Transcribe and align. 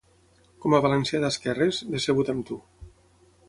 Com 0.63 0.75
a 0.77 0.79
valencià 0.85 1.21
d'esquerres, 1.25 1.83
decebut 1.97 2.33
amb 2.35 2.45
tu. 2.51 2.61